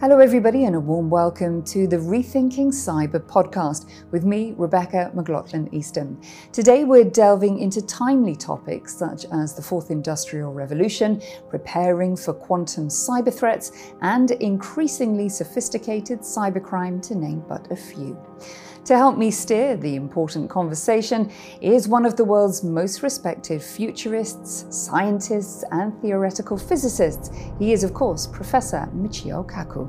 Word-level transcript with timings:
Hello, 0.00 0.18
everybody, 0.18 0.64
and 0.64 0.74
a 0.74 0.80
warm 0.80 1.10
welcome 1.10 1.62
to 1.64 1.86
the 1.86 1.98
Rethinking 1.98 2.68
Cyber 2.68 3.20
podcast 3.20 3.86
with 4.12 4.24
me, 4.24 4.54
Rebecca 4.56 5.10
McLaughlin 5.12 5.68
Eastham. 5.74 6.18
Today, 6.52 6.84
we're 6.84 7.04
delving 7.04 7.58
into 7.58 7.82
timely 7.82 8.34
topics 8.34 8.96
such 8.96 9.26
as 9.30 9.54
the 9.54 9.60
fourth 9.60 9.90
industrial 9.90 10.54
revolution, 10.54 11.20
preparing 11.50 12.16
for 12.16 12.32
quantum 12.32 12.88
cyber 12.88 13.30
threats, 13.32 13.92
and 14.00 14.30
increasingly 14.30 15.28
sophisticated 15.28 16.20
cybercrime, 16.20 17.02
to 17.06 17.14
name 17.14 17.44
but 17.46 17.70
a 17.70 17.76
few. 17.76 18.18
To 18.86 18.96
help 18.96 19.18
me 19.18 19.30
steer 19.30 19.76
the 19.76 19.94
important 19.94 20.48
conversation 20.48 21.30
is 21.60 21.86
one 21.86 22.06
of 22.06 22.16
the 22.16 22.24
world's 22.24 22.64
most 22.64 23.02
respected 23.02 23.62
futurists, 23.62 24.64
scientists, 24.70 25.62
and 25.70 25.92
theoretical 26.00 26.56
physicists. 26.56 27.30
He 27.58 27.72
is, 27.72 27.84
of 27.84 27.92
course, 27.92 28.26
Professor 28.26 28.88
Michio 28.94 29.46
Kaku. 29.46 29.88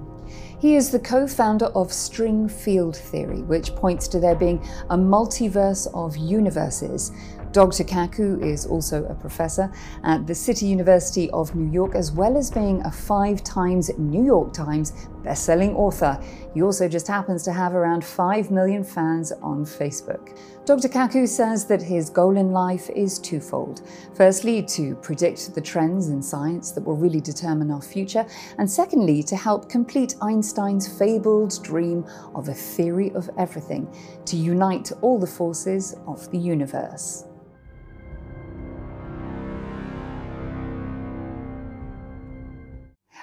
He 0.59 0.75
is 0.75 0.91
the 0.91 0.99
co 0.99 1.25
founder 1.25 1.67
of 1.67 1.91
string 1.91 2.47
field 2.47 2.95
theory, 2.95 3.41
which 3.43 3.73
points 3.75 4.07
to 4.09 4.19
there 4.19 4.35
being 4.35 4.63
a 4.89 4.97
multiverse 4.97 5.87
of 5.93 6.15
universes 6.17 7.11
Dr. 7.51 7.83
Kaku 7.83 8.41
is 8.41 8.65
also 8.65 9.03
a 9.05 9.13
professor 9.13 9.69
at 10.05 10.25
the 10.25 10.33
City 10.33 10.67
University 10.67 11.29
of 11.31 11.53
New 11.53 11.69
York, 11.69 11.95
as 11.95 12.09
well 12.13 12.37
as 12.37 12.49
being 12.49 12.81
a 12.83 12.91
five 12.91 13.43
times 13.43 13.91
New 13.97 14.23
York 14.23 14.53
Times 14.53 14.93
best-selling 15.21 15.75
author. 15.75 16.17
He 16.53 16.61
also 16.61 16.87
just 16.87 17.07
happens 17.07 17.43
to 17.43 17.51
have 17.51 17.75
around 17.75 18.05
5 18.05 18.51
million 18.51 18.85
fans 18.85 19.33
on 19.33 19.65
Facebook. 19.65 20.39
Dr. 20.65 20.87
Kaku 20.87 21.27
says 21.27 21.65
that 21.65 21.81
his 21.81 22.09
goal 22.09 22.37
in 22.37 22.51
life 22.51 22.89
is 22.91 23.19
twofold. 23.19 23.81
Firstly, 24.15 24.63
to 24.63 24.95
predict 24.95 25.53
the 25.53 25.61
trends 25.61 26.07
in 26.07 26.21
science 26.21 26.71
that 26.71 26.85
will 26.85 26.95
really 26.95 27.19
determine 27.19 27.69
our 27.69 27.81
future, 27.81 28.25
and 28.59 28.69
secondly, 28.69 29.21
to 29.23 29.35
help 29.35 29.67
complete 29.67 30.15
Einstein's 30.21 30.87
fabled 30.87 31.61
dream 31.63 32.05
of 32.33 32.47
a 32.47 32.53
theory 32.53 33.11
of 33.11 33.29
everything, 33.37 33.93
to 34.25 34.37
unite 34.37 34.93
all 35.01 35.19
the 35.19 35.27
forces 35.27 35.97
of 36.07 36.31
the 36.31 36.37
universe. 36.37 37.25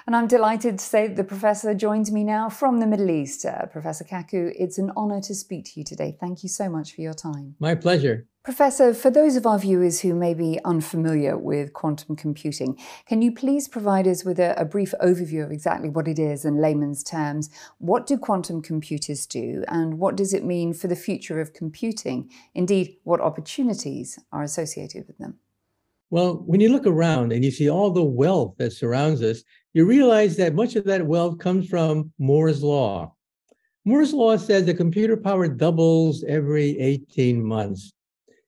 And 0.08 0.16
I'm 0.16 0.26
delighted 0.26 0.78
to 0.78 0.84
say 0.86 1.06
that 1.06 1.16
the 1.16 1.22
professor 1.22 1.74
joins 1.74 2.10
me 2.10 2.24
now 2.24 2.48
from 2.48 2.80
the 2.80 2.86
Middle 2.86 3.10
East. 3.10 3.44
Uh, 3.44 3.66
professor 3.66 4.04
Kaku, 4.04 4.54
it's 4.58 4.78
an 4.78 4.90
honor 4.96 5.20
to 5.20 5.34
speak 5.34 5.66
to 5.66 5.72
you 5.78 5.84
today. 5.84 6.16
Thank 6.18 6.42
you 6.42 6.48
so 6.48 6.70
much 6.70 6.94
for 6.94 7.02
your 7.02 7.12
time. 7.12 7.56
My 7.60 7.74
pleasure. 7.74 8.26
Professor, 8.42 8.94
for 8.94 9.10
those 9.10 9.36
of 9.36 9.44
our 9.44 9.58
viewers 9.58 10.00
who 10.00 10.14
may 10.14 10.32
be 10.32 10.58
unfamiliar 10.64 11.36
with 11.36 11.74
quantum 11.74 12.16
computing, 12.16 12.78
can 13.06 13.20
you 13.20 13.30
please 13.30 13.68
provide 13.68 14.08
us 14.08 14.24
with 14.24 14.38
a, 14.38 14.58
a, 14.58 14.64
brief 14.64 14.94
overview 15.02 15.44
of 15.44 15.52
exactly 15.52 15.90
what 15.90 16.08
it 16.08 16.18
is 16.18 16.46
in 16.46 16.58
layman's 16.58 17.02
terms? 17.02 17.50
What 17.76 18.06
do 18.06 18.16
quantum 18.16 18.62
computers 18.62 19.26
do, 19.26 19.62
and 19.68 19.98
what 19.98 20.16
does 20.16 20.32
it 20.32 20.42
mean 20.42 20.72
for 20.72 20.86
the 20.88 20.96
future 20.96 21.38
of 21.38 21.52
computing? 21.52 22.30
Indeed, 22.54 22.96
what 23.04 23.20
opportunities 23.20 24.18
are 24.32 24.42
associated 24.42 25.06
with 25.06 25.18
them? 25.18 25.37
Well, 26.18 26.42
when 26.46 26.58
you 26.58 26.70
look 26.70 26.84
around 26.84 27.32
and 27.32 27.44
you 27.44 27.52
see 27.52 27.70
all 27.70 27.92
the 27.92 28.02
wealth 28.02 28.56
that 28.58 28.72
surrounds 28.72 29.22
us, 29.22 29.44
you 29.72 29.84
realize 29.84 30.34
that 30.34 30.52
much 30.52 30.74
of 30.74 30.82
that 30.86 31.06
wealth 31.06 31.38
comes 31.38 31.68
from 31.68 32.12
Moore's 32.18 32.60
Law. 32.60 33.14
Moore's 33.84 34.12
Law 34.12 34.36
says 34.36 34.66
the 34.66 34.74
computer 34.74 35.16
power 35.16 35.46
doubles 35.46 36.24
every 36.24 36.76
18 36.80 37.40
months. 37.40 37.92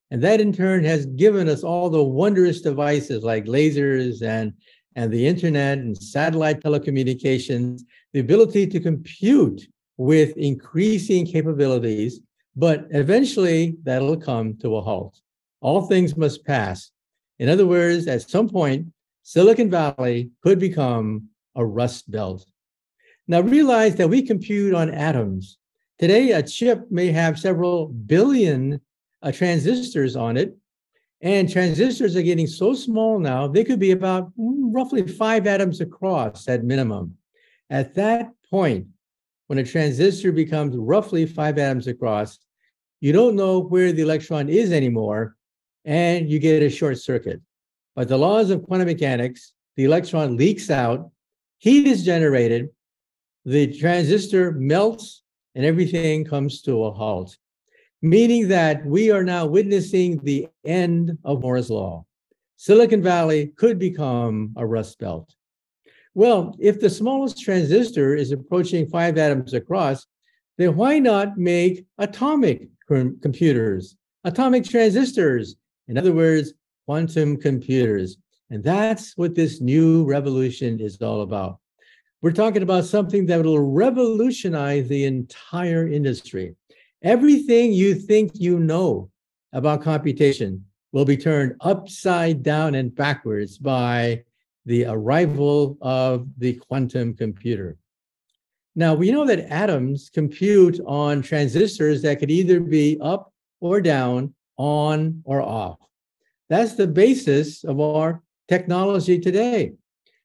And 0.09 0.21
that 0.21 0.41
in 0.41 0.51
turn 0.51 0.83
has 0.83 1.05
given 1.05 1.47
us 1.47 1.63
all 1.63 1.89
the 1.89 2.03
wondrous 2.03 2.59
devices 2.59 3.23
like 3.23 3.45
lasers 3.45 4.21
and, 4.21 4.51
and 4.97 5.09
the 5.09 5.25
internet 5.25 5.77
and 5.77 5.97
satellite 5.97 6.59
telecommunications, 6.59 7.83
the 8.11 8.19
ability 8.19 8.67
to 8.67 8.81
compute 8.81 9.65
with 9.95 10.35
increasing 10.35 11.25
capabilities. 11.25 12.19
But 12.53 12.87
eventually 12.89 13.77
that'll 13.83 14.17
come 14.17 14.57
to 14.57 14.75
a 14.75 14.81
halt. 14.81 15.21
All 15.61 15.83
things 15.83 16.17
must 16.17 16.43
pass. 16.43 16.91
In 17.41 17.49
other 17.49 17.65
words, 17.65 18.05
at 18.05 18.29
some 18.29 18.47
point, 18.47 18.93
Silicon 19.23 19.71
Valley 19.71 20.29
could 20.43 20.59
become 20.59 21.27
a 21.55 21.65
rust 21.65 22.11
belt. 22.11 22.45
Now 23.27 23.41
realize 23.41 23.95
that 23.95 24.11
we 24.11 24.21
compute 24.21 24.75
on 24.75 24.91
atoms. 24.91 25.57
Today, 25.97 26.33
a 26.33 26.43
chip 26.43 26.91
may 26.91 27.07
have 27.07 27.39
several 27.39 27.87
billion 27.87 28.79
uh, 29.23 29.31
transistors 29.31 30.15
on 30.15 30.37
it. 30.37 30.55
And 31.21 31.51
transistors 31.51 32.15
are 32.15 32.21
getting 32.21 32.45
so 32.45 32.75
small 32.75 33.17
now, 33.17 33.47
they 33.47 33.63
could 33.63 33.79
be 33.79 33.91
about 33.91 34.31
mm, 34.37 34.69
roughly 34.71 35.07
five 35.07 35.47
atoms 35.47 35.81
across 35.81 36.47
at 36.47 36.63
minimum. 36.63 37.17
At 37.71 37.95
that 37.95 38.29
point, 38.51 38.85
when 39.47 39.57
a 39.57 39.63
transistor 39.63 40.31
becomes 40.31 40.77
roughly 40.77 41.25
five 41.25 41.57
atoms 41.57 41.87
across, 41.87 42.37
you 42.99 43.11
don't 43.11 43.35
know 43.35 43.57
where 43.57 43.91
the 43.91 44.03
electron 44.03 44.47
is 44.47 44.71
anymore 44.71 45.35
and 45.85 46.29
you 46.29 46.39
get 46.39 46.63
a 46.63 46.69
short 46.69 46.97
circuit. 46.97 47.41
By 47.95 48.05
the 48.05 48.17
laws 48.17 48.49
of 48.49 48.63
quantum 48.63 48.87
mechanics, 48.87 49.53
the 49.75 49.85
electron 49.85 50.37
leaks 50.37 50.69
out, 50.69 51.11
heat 51.57 51.87
is 51.87 52.05
generated, 52.05 52.69
the 53.45 53.73
transistor 53.77 54.51
melts, 54.51 55.23
and 55.55 55.65
everything 55.65 56.23
comes 56.23 56.61
to 56.61 56.83
a 56.85 56.91
halt, 56.91 57.37
meaning 58.01 58.47
that 58.47 58.85
we 58.85 59.11
are 59.11 59.23
now 59.23 59.45
witnessing 59.45 60.19
the 60.23 60.47
end 60.65 61.17
of 61.23 61.41
Moore's 61.41 61.69
Law. 61.69 62.05
Silicon 62.57 63.01
Valley 63.01 63.47
could 63.57 63.79
become 63.79 64.53
a 64.55 64.65
rust 64.65 64.99
belt. 64.99 65.33
Well, 66.13 66.55
if 66.59 66.79
the 66.79 66.89
smallest 66.89 67.41
transistor 67.41 68.15
is 68.15 68.31
approaching 68.31 68.87
five 68.87 69.17
atoms 69.17 69.53
across, 69.53 70.05
then 70.57 70.75
why 70.75 70.99
not 70.99 71.37
make 71.37 71.85
atomic 71.97 72.67
computers, 72.87 73.95
atomic 74.23 74.65
transistors, 74.65 75.55
in 75.87 75.97
other 75.97 76.13
words, 76.13 76.53
quantum 76.85 77.37
computers. 77.37 78.17
And 78.49 78.63
that's 78.63 79.17
what 79.17 79.35
this 79.35 79.61
new 79.61 80.03
revolution 80.03 80.79
is 80.79 81.01
all 81.01 81.21
about. 81.21 81.59
We're 82.21 82.31
talking 82.31 82.61
about 82.61 82.85
something 82.85 83.25
that 83.27 83.43
will 83.43 83.59
revolutionize 83.59 84.87
the 84.87 85.05
entire 85.05 85.87
industry. 85.87 86.55
Everything 87.01 87.73
you 87.73 87.95
think 87.95 88.31
you 88.35 88.59
know 88.59 89.09
about 89.53 89.81
computation 89.81 90.65
will 90.91 91.05
be 91.05 91.17
turned 91.17 91.55
upside 91.61 92.43
down 92.43 92.75
and 92.75 92.93
backwards 92.93 93.57
by 93.57 94.23
the 94.65 94.85
arrival 94.85 95.77
of 95.81 96.27
the 96.37 96.53
quantum 96.53 97.15
computer. 97.15 97.77
Now, 98.75 98.93
we 98.93 99.11
know 99.11 99.25
that 99.25 99.51
atoms 99.51 100.09
compute 100.13 100.79
on 100.85 101.21
transistors 101.21 102.01
that 102.03 102.19
could 102.19 102.31
either 102.31 102.59
be 102.59 102.97
up 103.01 103.33
or 103.59 103.81
down 103.81 104.33
on 104.61 105.23
or 105.25 105.41
off. 105.41 105.79
That's 106.47 106.75
the 106.75 106.85
basis 106.85 107.63
of 107.63 107.79
our 107.79 108.21
technology 108.47 109.19
today. 109.19 109.73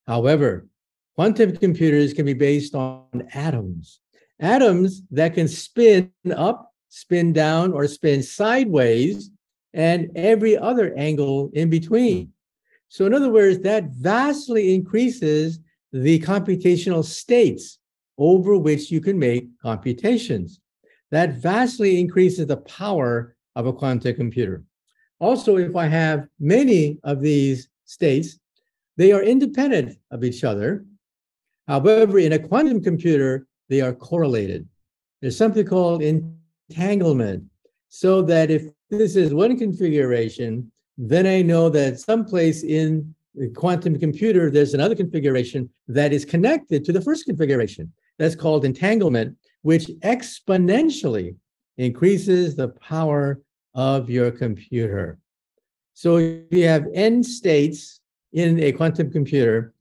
However, 0.06 0.66
quantum 1.14 1.56
computers 1.56 2.12
can 2.12 2.26
be 2.26 2.34
based 2.34 2.74
on 2.74 3.28
atoms, 3.32 4.00
atoms 4.38 5.02
that 5.10 5.32
can 5.34 5.48
spin 5.48 6.12
up, 6.36 6.70
spin 6.90 7.32
down, 7.32 7.72
or 7.72 7.88
spin 7.88 8.22
sideways, 8.22 9.30
and 9.72 10.10
every 10.14 10.56
other 10.56 10.94
angle 10.96 11.50
in 11.54 11.70
between. 11.70 12.32
So, 12.88 13.06
in 13.06 13.14
other 13.14 13.30
words, 13.30 13.60
that 13.60 13.90
vastly 13.90 14.74
increases 14.74 15.60
the 15.92 16.20
computational 16.20 17.04
states 17.04 17.78
over 18.18 18.56
which 18.58 18.90
you 18.90 19.00
can 19.00 19.18
make 19.18 19.48
computations. 19.62 20.60
That 21.10 21.34
vastly 21.34 21.98
increases 21.98 22.46
the 22.46 22.58
power 22.58 23.35
of 23.56 23.66
a 23.66 23.72
quantum 23.72 24.14
computer. 24.14 24.62
Also, 25.18 25.56
if 25.56 25.74
I 25.74 25.86
have 25.86 26.28
many 26.38 27.00
of 27.02 27.20
these 27.20 27.68
states, 27.86 28.38
they 28.96 29.12
are 29.12 29.22
independent 29.22 29.98
of 30.10 30.22
each 30.22 30.44
other. 30.44 30.84
However, 31.66 32.18
in 32.18 32.34
a 32.34 32.38
quantum 32.38 32.82
computer, 32.82 33.46
they 33.68 33.80
are 33.80 33.92
correlated. 33.92 34.68
There's 35.20 35.36
something 35.36 35.66
called 35.66 36.02
entanglement, 36.02 37.44
so 37.88 38.22
that 38.22 38.50
if 38.50 38.66
this 38.90 39.16
is 39.16 39.34
one 39.34 39.58
configuration, 39.58 40.70
then 40.98 41.26
I 41.26 41.42
know 41.42 41.68
that 41.70 41.98
someplace 41.98 42.62
in 42.62 43.14
the 43.34 43.48
quantum 43.48 43.98
computer, 43.98 44.50
there's 44.50 44.74
another 44.74 44.94
configuration 44.94 45.68
that 45.88 46.12
is 46.12 46.24
connected 46.24 46.84
to 46.84 46.92
the 46.92 47.00
first 47.00 47.24
configuration. 47.24 47.92
That's 48.18 48.36
called 48.36 48.64
entanglement, 48.64 49.36
which 49.62 49.86
exponentially 50.04 51.36
increases 51.76 52.56
the 52.56 52.68
power 52.68 53.40
of 53.76 54.10
your 54.10 54.30
computer. 54.30 55.18
So 55.94 56.16
if 56.16 56.50
you 56.50 56.66
have 56.66 56.88
n 56.92 57.22
states 57.22 58.00
in 58.32 58.58
a 58.60 58.72
quantum 58.72 59.10
computer, 59.12 59.74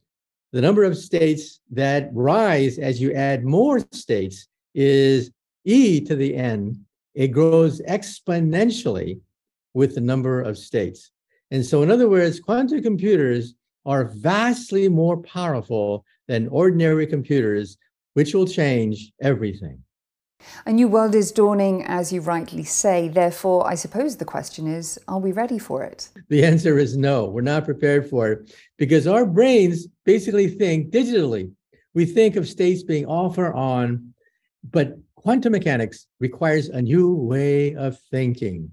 the 0.51 0.61
number 0.61 0.83
of 0.83 0.97
states 0.97 1.59
that 1.71 2.09
rise 2.13 2.77
as 2.77 3.01
you 3.01 3.13
add 3.13 3.43
more 3.43 3.79
states 3.91 4.47
is 4.73 5.31
e 5.63 5.99
to 6.01 6.15
the 6.15 6.35
n. 6.35 6.85
It 7.13 7.29
grows 7.29 7.81
exponentially 7.81 9.19
with 9.73 9.95
the 9.95 10.01
number 10.01 10.41
of 10.41 10.57
states. 10.57 11.11
And 11.51 11.65
so, 11.65 11.81
in 11.81 11.89
other 11.89 12.09
words, 12.09 12.39
quantum 12.39 12.83
computers 12.83 13.55
are 13.85 14.05
vastly 14.05 14.89
more 14.89 15.17
powerful 15.23 16.05
than 16.27 16.47
ordinary 16.49 17.07
computers 17.07 17.77
which 18.13 18.33
will 18.33 18.47
change 18.47 19.11
everything. 19.21 19.79
A 20.65 20.71
new 20.71 20.87
world 20.87 21.15
is 21.15 21.31
dawning, 21.31 21.83
as 21.83 22.11
you 22.11 22.21
rightly 22.21 22.63
say. 22.63 23.07
Therefore, 23.07 23.67
I 23.67 23.75
suppose 23.75 24.17
the 24.17 24.25
question 24.25 24.67
is 24.67 24.99
are 25.07 25.19
we 25.19 25.31
ready 25.31 25.59
for 25.59 25.83
it? 25.83 26.09
The 26.29 26.43
answer 26.43 26.77
is 26.77 26.97
no, 26.97 27.25
we're 27.25 27.41
not 27.41 27.65
prepared 27.65 28.09
for 28.09 28.31
it 28.31 28.55
because 28.77 29.07
our 29.07 29.25
brains 29.25 29.87
basically 30.05 30.47
think 30.47 30.91
digitally. 30.91 31.51
We 31.93 32.05
think 32.05 32.35
of 32.35 32.47
states 32.47 32.83
being 32.83 33.05
off 33.05 33.37
or 33.37 33.53
on, 33.53 34.13
but 34.71 34.97
quantum 35.15 35.53
mechanics 35.53 36.07
requires 36.19 36.69
a 36.69 36.81
new 36.81 37.13
way 37.13 37.75
of 37.75 37.99
thinking. 38.11 38.71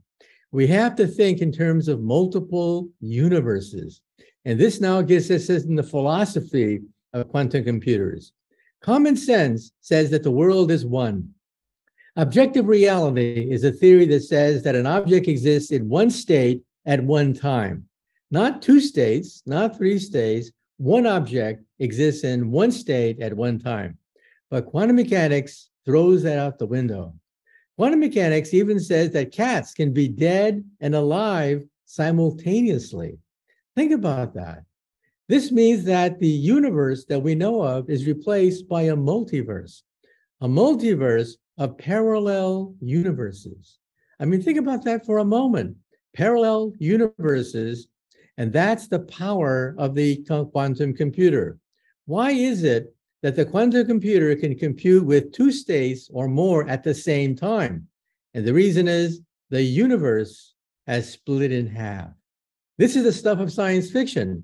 We 0.51 0.67
have 0.67 0.97
to 0.97 1.07
think 1.07 1.41
in 1.41 1.53
terms 1.53 1.89
of 1.89 2.03
multiple 2.03 2.91
universes. 3.01 4.03
And 4.45 4.59
this 4.59 4.81
now 4.81 5.01
gets 5.03 5.31
us 5.31 5.49
in 5.49 5.77
the 5.77 5.83
philosophy 5.83 6.81
of 7.13 7.29
quantum 7.29 7.65
computers. 7.65 8.33
Common 8.83 9.17
sense 9.17 9.73
says 9.81 10.11
that 10.11 10.25
the 10.25 10.31
world 10.31 10.71
is 10.71 10.85
one. 10.85 11.31
Objective 12.17 12.67
reality 12.67 13.49
is 13.51 13.65
a 13.65 13.73
theory 13.73 14.05
that 14.05 14.23
says 14.23 14.63
that 14.63 14.75
an 14.75 14.87
object 14.87 15.29
exists 15.29 15.71
in 15.71 15.89
one 15.89 16.11
state 16.11 16.63
at 16.85 17.03
one 17.03 17.33
time. 17.33 17.87
Not 18.31 18.61
two 18.61 18.81
states, 18.81 19.43
not 19.47 19.79
three 19.79 19.99
states, 19.99 20.51
one 20.77 21.07
object 21.07 21.65
exists 21.79 22.25
in 22.25 22.51
one 22.51 22.71
state 22.71 23.21
at 23.21 23.35
one 23.35 23.59
time. 23.59 23.97
But 24.51 24.67
quantum 24.67 24.97
mechanics 24.97 25.71
throws 25.87 26.23
that 26.25 26.39
out 26.39 26.59
the 26.59 26.67
window. 26.67 27.15
Quantum 27.79 28.01
mechanics 28.01 28.53
even 28.53 28.79
says 28.79 29.11
that 29.13 29.33
cats 29.33 29.73
can 29.73 29.95
be 29.95 30.07
dead 30.07 30.63
and 30.81 30.95
alive 30.95 31.65
simultaneously. 31.87 33.19
Think 33.75 33.91
about 33.91 34.35
that. 34.35 34.65
This 35.31 35.51
means 35.51 35.85
that 35.85 36.19
the 36.19 36.29
universe 36.29 37.07
that 37.07 37.21
we 37.21 37.35
know 37.35 37.63
of 37.63 37.89
is 37.89 38.07
replaced 38.07 38.69
by 38.69 38.83
a 38.83 38.97
multiverse, 38.97 39.81
a 40.43 40.47
multiverse 40.47 41.37
of 41.59 41.79
parallel 41.79 42.75
universes. 42.81 43.79
I 44.21 44.25
mean, 44.25 44.43
think 44.43 44.59
about 44.59 44.85
that 44.85 45.05
for 45.05 45.19
a 45.19 45.25
moment. 45.25 45.77
Parallel 46.15 46.73
universes, 46.79 47.89
and 48.37 48.53
that's 48.53 48.89
the 48.89 49.01
power 49.01 49.75
of 49.79 49.95
the 49.95 50.25
quantum 50.53 50.95
computer. 50.95 51.59
Why 52.07 52.33
is 52.33 52.65
it 52.65 52.95
that 53.23 53.37
the 53.37 53.45
quantum 53.45 53.87
computer 53.87 54.35
can 54.37 54.59
compute 54.59 55.05
with 55.05 55.33
two 55.33 55.53
states 55.53 56.11
or 56.13 56.29
more 56.29 56.69
at 56.69 56.83
the 56.83 56.95
same 56.95 57.37
time? 57.37 57.87
And 58.35 58.47
the 58.47 58.55
reason 58.55 58.89
is 58.89 59.21
the 59.51 59.63
universe 59.63 60.55
has 60.87 61.11
split 61.11 61.53
in 61.53 61.67
half. 61.67 62.11
This 62.79 62.97
is 62.97 63.05
the 63.05 63.13
stuff 63.13 63.39
of 63.39 63.53
science 63.53 63.91
fiction. 63.91 64.43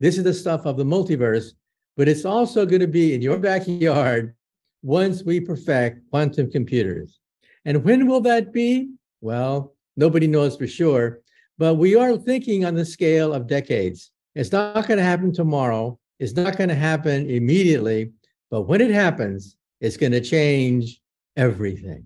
This 0.00 0.16
is 0.16 0.24
the 0.24 0.34
stuff 0.34 0.64
of 0.64 0.76
the 0.76 0.84
multiverse, 0.84 1.52
but 1.96 2.08
it's 2.08 2.24
also 2.24 2.64
going 2.64 2.80
to 2.80 2.86
be 2.86 3.14
in 3.14 3.22
your 3.22 3.38
backyard 3.38 4.34
once 4.82 5.22
we 5.22 5.40
perfect 5.40 6.08
quantum 6.10 6.50
computers. 6.50 7.20
And 7.64 7.84
when 7.84 8.06
will 8.06 8.20
that 8.22 8.52
be? 8.52 8.90
Well, 9.20 9.74
nobody 9.96 10.26
knows 10.26 10.56
for 10.56 10.66
sure, 10.66 11.20
but 11.58 11.74
we 11.74 11.96
are 11.96 12.16
thinking 12.16 12.64
on 12.64 12.74
the 12.74 12.84
scale 12.84 13.32
of 13.32 13.46
decades. 13.46 14.10
It's 14.34 14.52
not 14.52 14.86
going 14.86 14.98
to 14.98 15.04
happen 15.04 15.32
tomorrow. 15.32 15.98
It's 16.20 16.34
not 16.34 16.56
going 16.56 16.68
to 16.68 16.74
happen 16.74 17.28
immediately, 17.28 18.12
but 18.50 18.62
when 18.62 18.80
it 18.80 18.90
happens, 18.90 19.56
it's 19.80 19.96
going 19.96 20.12
to 20.12 20.20
change 20.20 21.00
everything. 21.36 22.04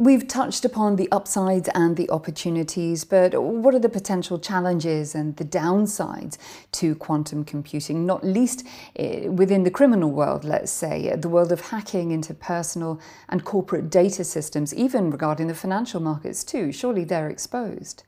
We've 0.00 0.28
touched 0.28 0.64
upon 0.64 0.94
the 0.94 1.10
upsides 1.10 1.68
and 1.74 1.96
the 1.96 2.08
opportunities, 2.10 3.02
but 3.02 3.34
what 3.42 3.74
are 3.74 3.80
the 3.80 3.88
potential 3.88 4.38
challenges 4.38 5.12
and 5.12 5.36
the 5.38 5.44
downsides 5.44 6.38
to 6.72 6.94
quantum 6.94 7.44
computing, 7.44 8.06
not 8.06 8.22
least 8.22 8.64
eh, 8.94 9.26
within 9.26 9.64
the 9.64 9.72
criminal 9.72 10.12
world, 10.12 10.44
let's 10.44 10.70
say, 10.70 11.12
the 11.16 11.28
world 11.28 11.50
of 11.50 11.60
hacking 11.60 12.12
into 12.12 12.32
personal 12.32 13.00
and 13.28 13.44
corporate 13.44 13.90
data 13.90 14.22
systems, 14.22 14.72
even 14.72 15.10
regarding 15.10 15.48
the 15.48 15.54
financial 15.54 15.98
markets 15.98 16.44
too? 16.44 16.70
Surely 16.70 17.02
they're 17.02 17.28
exposed. 17.28 18.04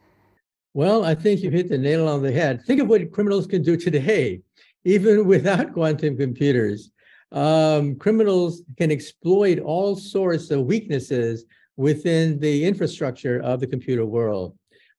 Well, 0.75 1.05
I 1.05 1.17
think 1.17 1.41
you 1.41 1.51
hit 1.51 1.69
the 1.69 1.79
nail 1.79 2.07
on 2.07 2.23
the 2.23 2.31
head. 2.31 2.63
Think 2.63 2.81
of 2.81 2.87
what 2.87 3.11
criminals 3.11 3.49
can 3.49 3.65
do 3.65 3.77
today, 3.77 4.43
even 4.85 5.27
without 5.35 5.73
quantum 5.73 6.17
computers. 6.17 6.93
Um, 7.33 7.97
criminals 7.97 8.63
can 8.79 8.93
exploit 8.93 9.59
all 9.59 9.97
sorts 9.97 10.53
of 10.53 10.67
weaknesses 10.67 11.47
within 11.81 12.39
the 12.41 12.63
infrastructure 12.67 13.41
of 13.41 13.59
the 13.59 13.67
computer 13.67 14.05
world. 14.05 14.55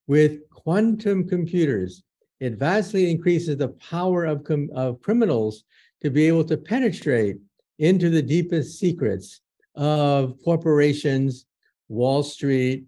With 0.07 0.49
quantum 0.49 1.27
computers, 1.27 2.01
it 2.39 2.53
vastly 2.57 3.11
increases 3.11 3.57
the 3.57 3.75
power 3.91 4.25
of, 4.25 4.43
of 4.73 4.99
criminals 4.99 5.63
to 6.01 6.09
be 6.09 6.27
able 6.27 6.43
to 6.45 6.57
penetrate 6.57 7.37
into 7.77 8.09
the 8.09 8.23
deepest 8.23 8.79
secrets 8.79 9.41
of 9.75 10.41
corporations, 10.43 11.45
Wall 11.87 12.23
Street. 12.23 12.85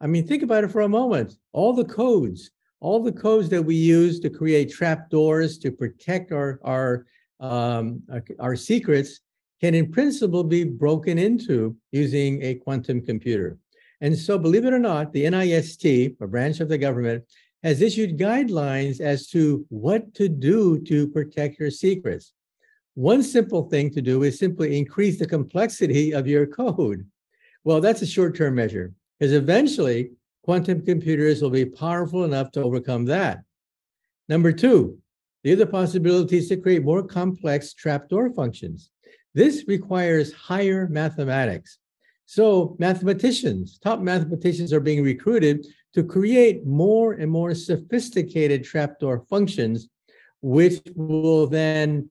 I 0.00 0.08
mean, 0.08 0.26
think 0.26 0.42
about 0.42 0.64
it 0.64 0.72
for 0.72 0.80
a 0.80 0.88
moment. 0.88 1.38
All 1.52 1.72
the 1.72 1.84
codes, 1.84 2.50
all 2.80 3.00
the 3.00 3.12
codes 3.12 3.48
that 3.50 3.62
we 3.62 3.76
use 3.76 4.18
to 4.20 4.28
create 4.28 4.72
trap 4.72 5.08
doors 5.08 5.56
to 5.58 5.70
protect 5.70 6.32
our 6.32 6.58
our 6.64 7.06
um, 7.38 8.02
our, 8.10 8.24
our 8.40 8.56
secrets 8.56 9.20
can 9.60 9.74
in 9.74 9.90
principle 9.90 10.44
be 10.44 10.64
broken 10.64 11.18
into 11.18 11.76
using 11.92 12.42
a 12.42 12.54
quantum 12.54 13.00
computer. 13.00 13.58
And 14.00 14.16
so, 14.16 14.38
believe 14.38 14.66
it 14.66 14.74
or 14.74 14.78
not, 14.78 15.12
the 15.12 15.24
NIST, 15.24 16.16
a 16.20 16.26
branch 16.26 16.60
of 16.60 16.68
the 16.68 16.76
government, 16.76 17.24
has 17.62 17.80
issued 17.80 18.18
guidelines 18.18 19.00
as 19.00 19.26
to 19.28 19.64
what 19.70 20.12
to 20.14 20.28
do 20.28 20.78
to 20.80 21.08
protect 21.08 21.58
your 21.58 21.70
secrets. 21.70 22.32
One 22.94 23.22
simple 23.22 23.68
thing 23.68 23.90
to 23.90 24.02
do 24.02 24.22
is 24.22 24.38
simply 24.38 24.78
increase 24.78 25.18
the 25.18 25.26
complexity 25.26 26.12
of 26.12 26.26
your 26.26 26.46
code. 26.46 27.06
Well, 27.64 27.80
that's 27.80 28.02
a 28.02 28.06
short 28.06 28.36
term 28.36 28.54
measure, 28.54 28.92
because 29.18 29.32
eventually 29.32 30.10
quantum 30.44 30.84
computers 30.84 31.42
will 31.42 31.50
be 31.50 31.64
powerful 31.64 32.24
enough 32.24 32.52
to 32.52 32.62
overcome 32.62 33.06
that. 33.06 33.42
Number 34.28 34.52
two, 34.52 34.98
the 35.42 35.52
other 35.52 35.66
possibility 35.66 36.38
is 36.38 36.48
to 36.48 36.56
create 36.56 36.84
more 36.84 37.02
complex 37.02 37.74
trapdoor 37.74 38.30
functions. 38.30 38.90
This 39.36 39.64
requires 39.68 40.32
higher 40.32 40.88
mathematics. 40.88 41.76
So 42.24 42.74
mathematicians, 42.78 43.78
top 43.78 44.00
mathematicians 44.00 44.72
are 44.72 44.80
being 44.80 45.02
recruited 45.02 45.66
to 45.92 46.02
create 46.02 46.64
more 46.64 47.12
and 47.12 47.30
more 47.30 47.54
sophisticated 47.54 48.64
trapdoor 48.64 49.26
functions, 49.28 49.90
which 50.40 50.80
will 50.94 51.46
then 51.48 52.08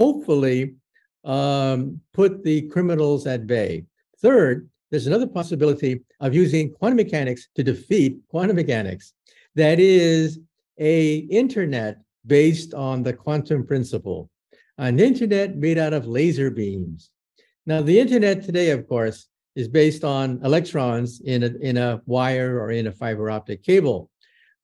hopefully 0.00 0.74
um, 1.22 2.00
put 2.12 2.42
the 2.42 2.62
criminals 2.62 3.24
at 3.28 3.46
bay. 3.46 3.84
Third, 4.20 4.68
there's 4.90 5.06
another 5.06 5.28
possibility 5.28 6.00
of 6.18 6.34
using 6.34 6.72
quantum 6.72 6.96
mechanics 6.96 7.46
to 7.54 7.62
defeat 7.62 8.18
quantum 8.26 8.56
mechanics. 8.56 9.12
That 9.54 9.78
is 9.78 10.40
a 10.80 11.18
internet 11.30 11.98
based 12.26 12.74
on 12.74 13.04
the 13.04 13.12
quantum 13.12 13.64
principle 13.64 14.28
an 14.78 14.98
internet 15.00 15.56
made 15.56 15.78
out 15.78 15.92
of 15.92 16.06
laser 16.06 16.50
beams. 16.50 17.10
Now, 17.66 17.80
the 17.82 17.98
internet 17.98 18.42
today, 18.42 18.70
of 18.70 18.88
course, 18.88 19.28
is 19.56 19.68
based 19.68 20.04
on 20.04 20.40
electrons 20.44 21.20
in 21.20 21.44
a, 21.44 21.46
in 21.60 21.76
a 21.76 22.02
wire 22.06 22.60
or 22.60 22.70
in 22.72 22.88
a 22.88 22.92
fiber 22.92 23.30
optic 23.30 23.62
cable. 23.62 24.10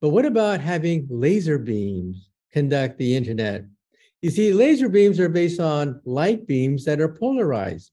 But 0.01 0.09
what 0.09 0.25
about 0.25 0.59
having 0.59 1.07
laser 1.09 1.57
beams 1.57 2.29
conduct 2.51 2.97
the 2.97 3.15
internet? 3.15 3.65
You 4.21 4.29
see, 4.29 4.53
laser 4.53 4.89
beams 4.89 5.19
are 5.19 5.29
based 5.29 5.59
on 5.59 6.01
light 6.05 6.45
beams 6.45 6.85
that 6.85 6.99
are 6.99 7.13
polarized. 7.13 7.91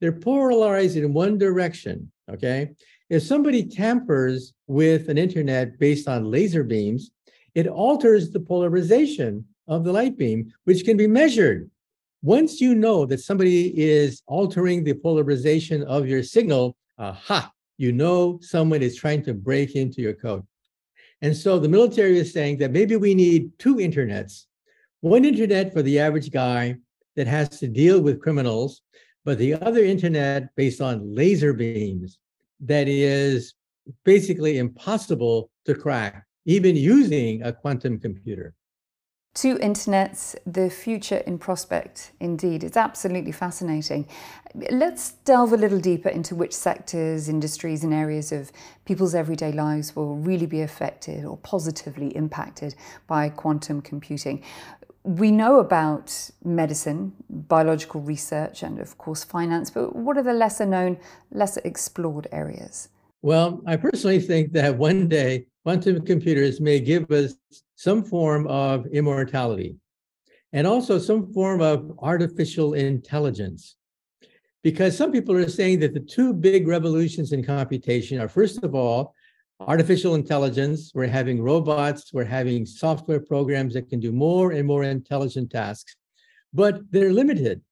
They're 0.00 0.12
polarized 0.12 0.96
in 0.96 1.12
one 1.12 1.38
direction, 1.38 2.10
okay? 2.30 2.70
If 3.10 3.22
somebody 3.22 3.64
tampers 3.64 4.54
with 4.66 5.08
an 5.08 5.18
internet 5.18 5.78
based 5.78 6.08
on 6.08 6.30
laser 6.30 6.64
beams, 6.64 7.10
it 7.54 7.66
alters 7.66 8.30
the 8.30 8.40
polarization 8.40 9.44
of 9.70 9.84
the 9.84 9.92
light 9.92 10.18
beam, 10.18 10.52
which 10.64 10.84
can 10.84 10.98
be 10.98 11.06
measured. 11.06 11.70
Once 12.22 12.60
you 12.60 12.74
know 12.74 13.06
that 13.06 13.20
somebody 13.20 13.72
is 13.80 14.22
altering 14.26 14.84
the 14.84 14.92
polarization 14.92 15.82
of 15.84 16.06
your 16.06 16.22
signal, 16.22 16.76
aha, 16.98 17.50
you 17.78 17.92
know 17.92 18.38
someone 18.42 18.82
is 18.82 18.96
trying 18.96 19.22
to 19.22 19.32
break 19.32 19.74
into 19.76 20.02
your 20.02 20.12
code. 20.12 20.46
And 21.22 21.34
so 21.34 21.58
the 21.58 21.68
military 21.68 22.18
is 22.18 22.32
saying 22.32 22.58
that 22.58 22.72
maybe 22.72 22.96
we 22.96 23.14
need 23.14 23.58
two 23.58 23.76
internets 23.76 24.44
one 25.02 25.24
internet 25.24 25.72
for 25.72 25.80
the 25.80 25.98
average 25.98 26.30
guy 26.30 26.76
that 27.16 27.26
has 27.26 27.48
to 27.60 27.68
deal 27.68 28.02
with 28.02 28.20
criminals, 28.20 28.82
but 29.24 29.38
the 29.38 29.54
other 29.54 29.82
internet 29.82 30.54
based 30.56 30.82
on 30.82 31.14
laser 31.14 31.54
beams 31.54 32.18
that 32.60 32.86
is 32.86 33.54
basically 34.04 34.58
impossible 34.58 35.50
to 35.64 35.74
crack, 35.74 36.26
even 36.44 36.76
using 36.76 37.42
a 37.42 37.52
quantum 37.52 37.98
computer. 37.98 38.52
Two 39.32 39.56
internets, 39.58 40.34
the 40.44 40.68
future 40.68 41.18
in 41.18 41.38
prospect, 41.38 42.10
indeed. 42.18 42.64
It's 42.64 42.76
absolutely 42.76 43.30
fascinating. 43.30 44.08
Let's 44.70 45.12
delve 45.24 45.52
a 45.52 45.56
little 45.56 45.78
deeper 45.78 46.08
into 46.08 46.34
which 46.34 46.52
sectors, 46.52 47.28
industries, 47.28 47.84
and 47.84 47.94
areas 47.94 48.32
of 48.32 48.50
people's 48.84 49.14
everyday 49.14 49.52
lives 49.52 49.94
will 49.94 50.16
really 50.16 50.46
be 50.46 50.62
affected 50.62 51.24
or 51.24 51.36
positively 51.36 52.08
impacted 52.16 52.74
by 53.06 53.28
quantum 53.28 53.80
computing. 53.82 54.42
we 55.04 55.30
know 55.30 55.60
about 55.60 56.30
medicine, 56.44 57.12
biological 57.30 58.00
research, 58.00 58.62
and 58.62 58.78
of 58.78 58.98
course 58.98 59.24
finance, 59.24 59.70
but 59.70 59.96
what 59.96 60.18
are 60.18 60.22
the 60.22 60.32
lesser 60.32 60.66
known, 60.66 60.98
lesser 61.30 61.60
explored 61.64 62.26
areas? 62.32 62.88
Well, 63.22 63.62
I 63.66 63.76
personally 63.76 64.20
think 64.20 64.52
that 64.52 64.76
one 64.76 65.08
day 65.08 65.46
quantum 65.62 66.04
computers 66.04 66.60
may 66.60 66.80
give 66.80 67.10
us 67.10 67.34
some 67.80 68.04
form 68.04 68.46
of 68.48 68.84
immortality 68.88 69.74
and 70.52 70.66
also 70.66 70.98
some 70.98 71.32
form 71.32 71.62
of 71.62 71.90
artificial 72.00 72.74
intelligence. 72.74 73.76
Because 74.62 74.94
some 74.94 75.10
people 75.10 75.34
are 75.34 75.48
saying 75.48 75.80
that 75.80 75.94
the 75.94 76.00
two 76.00 76.34
big 76.34 76.68
revolutions 76.68 77.32
in 77.32 77.42
computation 77.42 78.20
are, 78.20 78.28
first 78.28 78.62
of 78.62 78.74
all, 78.74 79.14
artificial 79.60 80.14
intelligence. 80.14 80.92
We're 80.94 81.06
having 81.06 81.40
robots, 81.40 82.12
we're 82.12 82.24
having 82.40 82.66
software 82.66 83.20
programs 83.20 83.72
that 83.72 83.88
can 83.88 83.98
do 83.98 84.12
more 84.12 84.52
and 84.52 84.66
more 84.66 84.84
intelligent 84.84 85.50
tasks, 85.50 85.96
but 86.52 86.82
they're 86.90 87.14
limited. 87.14 87.62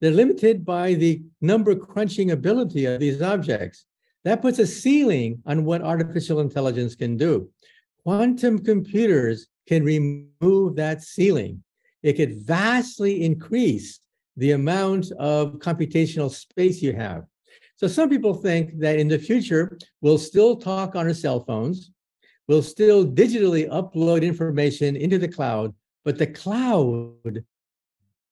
They're 0.00 0.10
limited 0.10 0.64
by 0.64 0.94
the 0.94 1.22
number 1.40 1.76
crunching 1.76 2.32
ability 2.32 2.86
of 2.86 2.98
these 2.98 3.22
objects. 3.22 3.86
That 4.24 4.42
puts 4.42 4.58
a 4.58 4.66
ceiling 4.66 5.44
on 5.46 5.64
what 5.64 5.82
artificial 5.82 6.40
intelligence 6.40 6.96
can 6.96 7.16
do. 7.16 7.50
Quantum 8.04 8.58
computers 8.58 9.48
can 9.66 9.82
remove 9.82 10.76
that 10.76 11.02
ceiling. 11.02 11.62
It 12.02 12.14
could 12.14 12.42
vastly 12.42 13.24
increase 13.24 14.00
the 14.36 14.52
amount 14.52 15.10
of 15.12 15.54
computational 15.54 16.30
space 16.30 16.82
you 16.82 16.92
have. 16.92 17.24
So 17.76 17.88
some 17.88 18.10
people 18.10 18.34
think 18.34 18.78
that 18.78 18.98
in 18.98 19.08
the 19.08 19.18
future, 19.18 19.78
we'll 20.00 20.18
still 20.18 20.56
talk 20.56 20.96
on 20.96 21.06
our 21.06 21.14
cell 21.14 21.44
phones, 21.44 21.90
we'll 22.46 22.62
still 22.62 23.06
digitally 23.06 23.68
upload 23.70 24.22
information 24.22 24.96
into 24.96 25.18
the 25.18 25.28
cloud, 25.28 25.74
but 26.04 26.18
the 26.18 26.26
cloud 26.26 27.42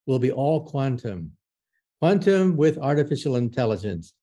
will 0.05 0.19
be 0.19 0.31
all 0.31 0.65
quantum, 0.65 1.31
quantum 1.99 2.55
with 2.55 2.77
artificial 2.77 3.37
intelligence. 3.37 4.13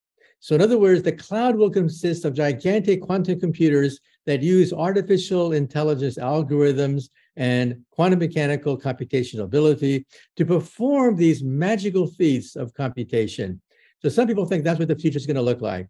So 0.41 0.55
in 0.55 0.63
other 0.63 0.79
words, 0.79 1.03
the 1.03 1.13
cloud 1.13 1.57
will 1.57 1.71
consist 1.71 2.25
of 2.25 2.35
gigantic 2.35 3.03
quantum 3.03 3.39
computers 3.39 4.01
that 4.25 4.43
use 4.43 4.73
artificial 4.73 5.53
intelligence 5.53 6.17
algorithms 6.17 7.11
and 7.37 7.85
quantum 7.91 8.19
mechanical 8.19 8.79
computational 8.79 9.45
ability 9.45 10.07
to 10.37 10.47
perform 10.47 11.17
these 11.17 11.43
magical 11.43 12.07
feats 12.07 12.57
of 12.57 12.73
computation. 12.73 13.61
So 14.03 14.09
some 14.09 14.27
people 14.27 14.47
think 14.47 14.65
that's 14.65 14.79
what 14.79 14.89
the 14.89 14.97
future 14.97 15.19
is 15.19 15.27
going 15.27 15.37
to 15.37 15.43
look 15.43 15.61
like. 15.61 15.89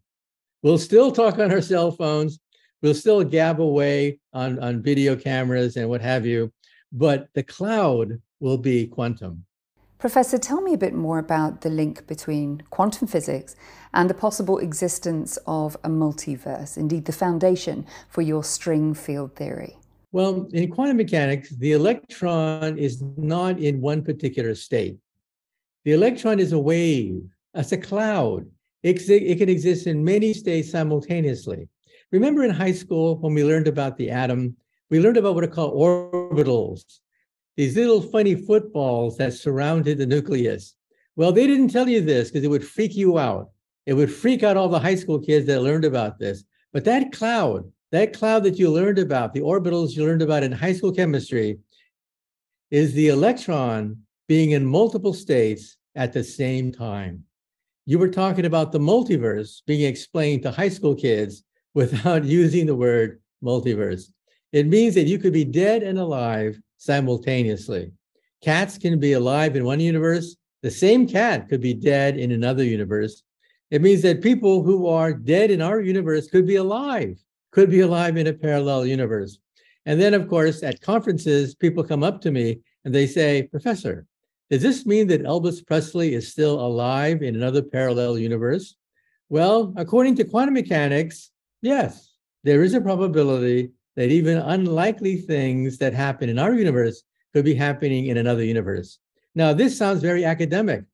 We'll 0.62 0.78
still 0.78 1.12
talk 1.12 1.38
on 1.38 1.52
our 1.52 1.62
cell 1.62 1.92
phones. 1.92 2.40
We'll 2.82 2.94
still 2.94 3.22
gab 3.22 3.60
away 3.60 4.18
on, 4.32 4.58
on 4.58 4.82
video 4.82 5.14
cameras 5.14 5.76
and 5.76 5.88
what 5.88 6.00
have 6.00 6.26
you, 6.26 6.52
but 6.92 7.28
the 7.34 7.42
cloud 7.42 8.20
will 8.40 8.58
be 8.58 8.86
quantum. 8.86 9.44
Professor, 10.00 10.38
tell 10.38 10.62
me 10.62 10.72
a 10.72 10.78
bit 10.78 10.94
more 10.94 11.18
about 11.18 11.60
the 11.60 11.68
link 11.68 12.06
between 12.06 12.62
quantum 12.70 13.06
physics 13.06 13.54
and 13.92 14.08
the 14.08 14.14
possible 14.14 14.56
existence 14.56 15.38
of 15.46 15.76
a 15.84 15.90
multiverse, 15.90 16.78
indeed, 16.78 17.04
the 17.04 17.12
foundation 17.12 17.86
for 18.08 18.22
your 18.22 18.42
string 18.42 18.94
field 18.94 19.36
theory. 19.36 19.76
Well, 20.10 20.48
in 20.54 20.70
quantum 20.70 20.96
mechanics, 20.96 21.50
the 21.50 21.72
electron 21.72 22.78
is 22.78 23.02
not 23.18 23.58
in 23.58 23.82
one 23.82 24.02
particular 24.02 24.54
state. 24.54 24.96
The 25.84 25.92
electron 25.92 26.40
is 26.40 26.52
a 26.52 26.58
wave 26.58 27.22
as 27.52 27.70
a 27.72 27.76
cloud. 27.76 28.46
It, 28.82 29.06
it 29.10 29.36
can 29.36 29.50
exist 29.50 29.86
in 29.86 30.02
many 30.02 30.32
states 30.32 30.70
simultaneously. 30.70 31.68
Remember 32.10 32.42
in 32.42 32.50
high 32.50 32.72
school 32.72 33.18
when 33.18 33.34
we 33.34 33.44
learned 33.44 33.68
about 33.68 33.98
the 33.98 34.10
atom, 34.10 34.56
we 34.88 34.98
learned 34.98 35.18
about 35.18 35.34
what 35.34 35.44
are 35.44 35.48
called 35.48 35.74
orbitals, 35.74 37.00
these 37.56 37.76
little 37.76 38.00
funny 38.00 38.34
footballs 38.34 39.16
that 39.18 39.34
surrounded 39.34 39.98
the 39.98 40.06
nucleus. 40.06 40.74
Well, 41.16 41.32
they 41.32 41.46
didn't 41.46 41.68
tell 41.68 41.88
you 41.88 42.00
this 42.00 42.30
because 42.30 42.44
it 42.44 42.50
would 42.50 42.66
freak 42.66 42.96
you 42.96 43.18
out. 43.18 43.50
It 43.86 43.94
would 43.94 44.12
freak 44.12 44.42
out 44.42 44.56
all 44.56 44.68
the 44.68 44.78
high 44.78 44.94
school 44.94 45.18
kids 45.18 45.46
that 45.46 45.62
learned 45.62 45.84
about 45.84 46.18
this. 46.18 46.44
But 46.72 46.84
that 46.84 47.12
cloud, 47.12 47.70
that 47.92 48.12
cloud 48.12 48.44
that 48.44 48.58
you 48.58 48.70
learned 48.70 48.98
about, 48.98 49.34
the 49.34 49.40
orbitals 49.40 49.96
you 49.96 50.04
learned 50.04 50.22
about 50.22 50.42
in 50.42 50.52
high 50.52 50.72
school 50.72 50.92
chemistry, 50.92 51.58
is 52.70 52.94
the 52.94 53.08
electron 53.08 53.98
being 54.28 54.52
in 54.52 54.64
multiple 54.64 55.12
states 55.12 55.76
at 55.96 56.12
the 56.12 56.22
same 56.22 56.70
time 56.70 57.24
you 57.90 57.98
were 57.98 58.08
talking 58.08 58.44
about 58.44 58.70
the 58.70 58.78
multiverse 58.78 59.62
being 59.66 59.82
explained 59.82 60.42
to 60.42 60.50
high 60.52 60.68
school 60.68 60.94
kids 60.94 61.42
without 61.74 62.24
using 62.40 62.64
the 62.64 62.76
word 62.76 63.20
multiverse. 63.42 64.12
It 64.52 64.68
means 64.68 64.94
that 64.94 65.08
you 65.08 65.18
could 65.18 65.32
be 65.32 65.44
dead 65.44 65.82
and 65.82 65.98
alive 65.98 66.56
simultaneously. 66.80 67.92
Cats 68.42 68.78
can 68.78 68.98
be 68.98 69.12
alive 69.12 69.54
in 69.54 69.64
one 69.64 69.80
universe, 69.80 70.36
the 70.62 70.70
same 70.70 71.06
cat 71.06 71.48
could 71.48 71.60
be 71.60 71.74
dead 71.74 72.16
in 72.16 72.32
another 72.32 72.64
universe. 72.64 73.22
It 73.70 73.82
means 73.82 74.02
that 74.02 74.22
people 74.22 74.62
who 74.62 74.88
are 74.88 75.12
dead 75.12 75.50
in 75.50 75.60
our 75.60 75.80
universe 75.80 76.28
could 76.28 76.46
be 76.46 76.56
alive, 76.56 77.22
could 77.52 77.70
be 77.70 77.80
alive 77.80 78.16
in 78.16 78.26
a 78.26 78.32
parallel 78.32 78.86
universe. 78.86 79.38
And 79.84 80.00
then, 80.00 80.14
of 80.14 80.26
course, 80.26 80.62
at 80.62 80.80
conferences, 80.80 81.54
people 81.54 81.84
come 81.84 82.02
up 82.02 82.20
to 82.22 82.30
me 82.30 82.60
and 82.84 82.94
they 82.94 83.06
say, 83.06 83.42
Professor, 83.44 84.06
does 84.50 84.62
this 84.62 84.86
mean 84.86 85.06
that 85.08 85.22
Elvis 85.22 85.64
Presley 85.64 86.14
is 86.14 86.32
still 86.32 86.60
alive 86.60 87.22
in 87.22 87.36
another 87.36 87.62
parallel 87.62 88.18
universe? 88.18 88.76
Well, 89.28 89.72
according 89.76 90.16
to 90.16 90.24
quantum 90.24 90.54
mechanics, 90.54 91.30
yes, 91.62 92.14
there 92.42 92.62
is 92.62 92.72
a 92.72 92.80
probability 92.80 93.70
that 94.00 94.10
even 94.10 94.38
unlikely 94.38 95.18
things 95.18 95.76
that 95.76 95.92
happen 95.92 96.30
in 96.30 96.38
our 96.38 96.54
universe 96.54 97.02
could 97.34 97.44
be 97.44 97.54
happening 97.54 98.06
in 98.06 98.16
another 98.16 98.42
universe. 98.42 98.98
Now, 99.34 99.52
this 99.52 99.76
sounds 99.76 100.00
very 100.00 100.24
academic 100.24 100.84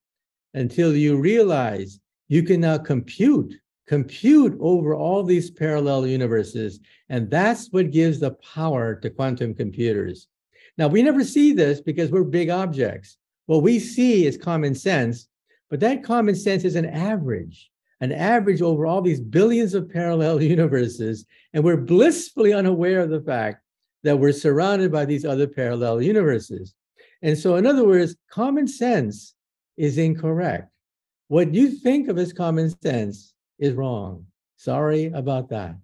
until 0.55 0.93
you 0.93 1.17
realize 1.17 2.01
you 2.27 2.43
can 2.43 2.63
now 2.63 2.79
compute, 2.79 3.55
compute 3.87 4.59
over 4.61 4.97
all 4.97 5.23
these 5.23 5.53
parallel 5.53 6.09
universes. 6.09 6.81
And 7.09 7.31
that's 7.31 7.69
what 7.71 7.93
gives 7.93 8.19
the 8.19 8.33
power 8.33 8.97
to 8.97 9.09
quantum 9.09 9.55
computers. 9.55 10.27
Now, 10.77 10.89
we 10.89 11.01
never 11.01 11.23
see 11.23 11.53
this 11.53 11.81
because 11.81 12.11
we're 12.11 12.25
big 12.25 12.51
objects. 12.51 13.19
What 13.47 13.63
we 13.63 13.79
see 13.79 14.27
is 14.27 14.37
common 14.37 14.75
sense, 14.75 15.29
but 15.71 15.79
that 15.79 16.03
common 16.03 16.35
sense 16.35 16.65
is 16.65 16.75
an 16.75 16.87
average, 16.87 17.71
an 18.01 18.13
average 18.13 18.63
over 18.63 18.87
all 18.87 19.03
these 19.03 19.21
billions 19.21 19.75
of 19.75 19.91
parallel 19.91 20.43
universes. 20.57 21.25
And 21.53 21.65
we're 21.65 21.77
blissfully 21.77 22.53
unaware 22.53 23.01
of 23.01 23.11
the 23.11 23.21
fact 23.21 23.63
that 24.03 24.19
we're 24.19 24.33
surrounded 24.33 24.93
by 24.93 25.05
these 25.05 25.25
other 25.25 25.47
parallel 25.47 26.03
universes. 26.03 26.75
And 27.23 27.37
so, 27.37 27.57
in 27.57 27.67
other 27.67 27.87
words, 27.87 28.15
common 28.31 28.69
sense 28.69 29.35
is 29.77 29.99
incorrect. 29.99 30.71
What 31.29 31.55
you 31.55 31.71
think 31.71 32.09
of 32.09 32.19
as 32.19 32.33
common 32.33 32.71
sense 32.83 33.35
is 33.59 33.75
wrong. 33.75 34.27
Sorry 34.57 35.07
about 35.07 35.49
that. 35.49 35.77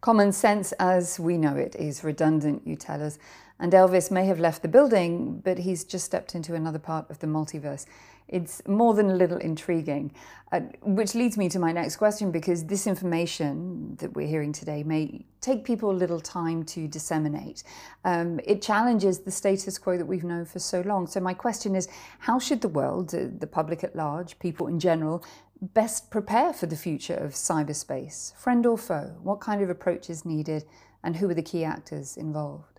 Common 0.00 0.30
sense 0.30 0.72
as 0.72 1.18
we 1.18 1.38
know 1.38 1.56
it 1.56 1.74
is 1.76 2.04
redundant, 2.04 2.66
you 2.66 2.76
tell 2.76 3.02
us. 3.02 3.18
And 3.60 3.72
Elvis 3.72 4.10
may 4.10 4.26
have 4.26 4.38
left 4.38 4.62
the 4.62 4.68
building, 4.68 5.40
but 5.40 5.58
he's 5.58 5.84
just 5.84 6.04
stepped 6.04 6.34
into 6.34 6.54
another 6.54 6.78
part 6.78 7.10
of 7.10 7.18
the 7.18 7.26
multiverse. 7.26 7.86
It's 8.28 8.60
more 8.68 8.92
than 8.94 9.10
a 9.10 9.14
little 9.14 9.38
intriguing, 9.38 10.12
uh, 10.52 10.60
which 10.82 11.14
leads 11.14 11.38
me 11.38 11.48
to 11.48 11.58
my 11.58 11.72
next 11.72 11.96
question 11.96 12.30
because 12.30 12.66
this 12.66 12.86
information 12.86 13.96
that 13.96 14.14
we're 14.14 14.28
hearing 14.28 14.52
today 14.52 14.82
may 14.82 15.24
take 15.40 15.64
people 15.64 15.90
a 15.90 15.92
little 15.92 16.20
time 16.20 16.62
to 16.64 16.86
disseminate. 16.86 17.62
Um, 18.04 18.38
it 18.44 18.60
challenges 18.60 19.20
the 19.20 19.30
status 19.30 19.78
quo 19.78 19.96
that 19.96 20.04
we've 20.04 20.24
known 20.24 20.44
for 20.44 20.58
so 20.58 20.82
long. 20.82 21.06
So, 21.06 21.20
my 21.20 21.32
question 21.32 21.74
is 21.74 21.88
how 22.18 22.38
should 22.38 22.60
the 22.60 22.68
world, 22.68 23.14
uh, 23.14 23.26
the 23.38 23.46
public 23.46 23.82
at 23.82 23.96
large, 23.96 24.38
people 24.38 24.66
in 24.66 24.78
general, 24.78 25.24
best 25.60 26.10
prepare 26.10 26.52
for 26.52 26.66
the 26.66 26.76
future 26.76 27.14
of 27.14 27.32
cyberspace? 27.32 28.36
Friend 28.36 28.64
or 28.66 28.76
foe? 28.76 29.16
What 29.22 29.40
kind 29.40 29.62
of 29.62 29.70
approach 29.70 30.10
is 30.10 30.26
needed, 30.26 30.64
and 31.02 31.16
who 31.16 31.30
are 31.30 31.34
the 31.34 31.42
key 31.42 31.64
actors 31.64 32.16
involved? 32.16 32.77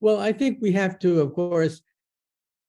Well, 0.00 0.18
I 0.18 0.32
think 0.32 0.58
we 0.60 0.72
have 0.72 0.98
to, 1.00 1.20
of 1.20 1.34
course, 1.34 1.82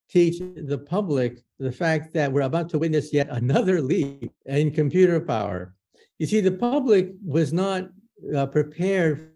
teach 0.09 0.39
the 0.39 0.77
public 0.77 1.43
the 1.59 1.71
fact 1.71 2.13
that 2.13 2.31
we're 2.31 2.41
about 2.41 2.69
to 2.69 2.79
witness 2.79 3.11
yet 3.11 3.27
another 3.29 3.81
leap 3.91 4.31
in 4.45 4.71
computer 4.71 5.19
power. 5.19 5.73
You 6.19 6.27
see, 6.27 6.39
the 6.39 6.51
public 6.51 7.11
was 7.23 7.53
not 7.53 7.89
uh, 8.35 8.45
prepared 8.47 9.33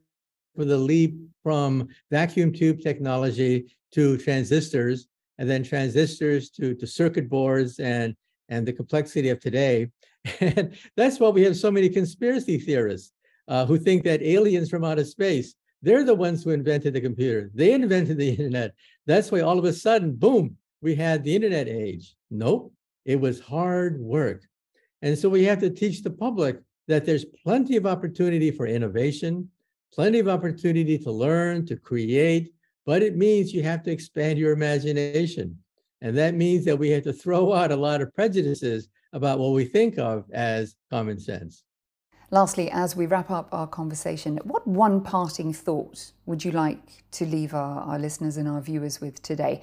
for 0.56 0.66
the 0.66 0.78
leap 0.78 1.20
from 1.44 1.90
vacuum 2.10 2.54
tube 2.54 2.82
technology 2.82 3.76
to 3.94 4.18
transistors, 4.18 5.08
and 5.38 5.50
then 5.50 5.64
transistors 5.64 6.50
to, 6.52 6.76
to 6.76 6.88
circuit 6.88 7.30
boards 7.30 7.80
and, 7.80 8.16
and 8.50 8.66
the 8.66 8.74
complexity 8.74 9.30
of 9.30 9.40
today. 9.40 9.90
And 10.40 10.78
that's 10.96 11.20
why 11.20 11.30
we 11.30 11.42
have 11.44 11.58
so 11.58 11.72
many 11.72 11.90
conspiracy 11.90 12.60
theorists 12.60 13.12
uh, 13.48 13.66
who 13.66 13.80
think 13.80 14.04
that 14.04 14.22
aliens 14.22 14.70
from 14.70 14.84
outer 14.84 15.04
space 15.04 15.56
they're 15.82 16.04
the 16.04 16.16
ones 16.16 16.44
who 16.44 16.52
invented 16.52 16.94
the 16.94 17.02
computer. 17.02 17.50
They 17.54 17.74
invented 17.74 18.18
the 18.18 18.30
internet. 18.38 18.74
That's 19.06 19.32
why 19.32 19.42
all 19.42 19.58
of 19.58 19.66
a 19.66 19.74
sudden, 19.74 20.14
boom, 20.16 20.58
we 20.82 20.96
had 20.96 21.24
the 21.24 21.36
internet 21.36 21.68
age. 21.68 22.16
Nope, 22.30 22.74
it 23.06 23.20
was 23.20 23.40
hard 23.40 24.00
work. 24.00 24.44
And 25.02 25.18
so 25.18 25.30
we 25.30 25.44
have 25.46 25.60
to 25.60 25.70
teach 25.70 26.04
the 26.04 26.12
public 26.12 26.60
that 26.88 27.06
there's 27.06 27.26
plenty 27.26 27.78
of 27.78 27.86
opportunity 27.86 28.52
for 28.52 28.68
innovation, 28.68 29.50
plenty 29.94 30.20
of 30.20 30.28
opportunity 30.28 30.98
to 31.00 31.12
learn, 31.12 31.66
to 31.66 31.76
create, 31.76 32.52
but 32.86 33.04
it 33.04 33.16
means 33.16 33.54
you 33.54 33.64
have 33.64 33.84
to 33.84 33.92
expand 33.92 34.38
your 34.40 34.52
imagination. 34.52 35.58
And 36.02 36.18
that 36.18 36.36
means 36.36 36.66
that 36.66 36.78
we 36.78 36.90
have 36.90 37.04
to 37.04 37.14
throw 37.14 37.54
out 37.60 37.72
a 37.72 37.76
lot 37.76 38.02
of 38.02 38.14
prejudices 38.14 38.90
about 39.14 39.40
what 39.40 39.52
we 39.52 39.66
think 39.66 39.98
of 39.98 40.26
as 40.32 40.76
common 40.90 41.20
sense. 41.20 41.64
Lastly, 42.34 42.72
as 42.72 42.96
we 42.96 43.06
wrap 43.06 43.30
up 43.30 43.50
our 43.52 43.68
conversation, 43.68 44.38
what 44.46 44.66
one 44.66 45.02
parting 45.02 45.52
thought 45.52 46.14
would 46.26 46.46
you 46.46 46.52
like 46.52 47.04
to 47.12 47.26
leave 47.26 47.54
our, 47.54 47.82
our 47.82 48.00
listeners 48.00 48.38
and 48.38 48.48
our 48.48 48.62
viewers 48.62 49.02
with 49.02 49.22
today? 49.22 49.62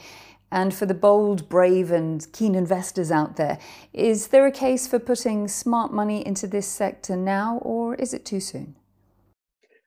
And 0.52 0.74
for 0.74 0.84
the 0.84 0.92
bold, 0.92 1.48
brave, 1.48 1.90
and 1.90 2.30
keen 2.32 2.54
investors 2.54 3.10
out 3.10 3.36
there, 3.36 3.58
is 3.94 4.28
there 4.28 4.46
a 4.46 4.52
case 4.52 4.86
for 4.86 4.98
putting 4.98 5.48
smart 5.48 5.94
money 5.94 6.26
into 6.26 6.46
this 6.46 6.66
sector 6.66 7.16
now, 7.16 7.56
or 7.62 7.94
is 7.94 8.12
it 8.12 8.26
too 8.26 8.40
soon? 8.40 8.76